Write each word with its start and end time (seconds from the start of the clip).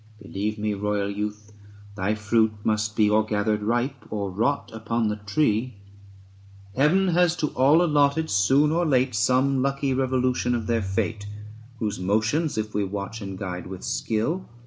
Believe 0.19 0.57
me, 0.57 0.73
royal 0.73 1.11
youth, 1.11 1.53
thy 1.95 2.15
fruit 2.15 2.53
must 2.63 2.95
be 2.95 3.05
250 3.09 3.09
Or 3.11 3.23
gathered 3.23 3.61
ripe, 3.61 4.05
or 4.09 4.31
rot 4.31 4.71
upon 4.73 5.09
the 5.09 5.17
tree. 5.17 5.75
Heaven 6.75 7.09
has 7.09 7.35
to 7.35 7.49
all 7.49 7.83
allotted, 7.83 8.31
soon 8.31 8.71
or 8.71 8.83
late, 8.83 9.13
Some 9.13 9.61
lucky 9.61 9.93
revolution 9.93 10.55
of 10.55 10.65
their 10.65 10.81
fate: 10.81 11.27
Whose 11.77 11.99
motions 11.99 12.57
if 12.57 12.73
we 12.73 12.83
watch 12.83 13.21
and 13.21 13.37
guide 13.37 13.67
with 13.67 13.83
skill, 13.83 14.17
ABSALOM 14.23 14.35
AND 14.37 14.45
ACHITOPHEL. 14.45 14.55